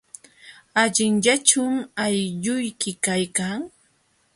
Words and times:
¿Allinllachum 0.81 1.73
aylluyki 2.03 2.91
kaykan? 3.03 3.59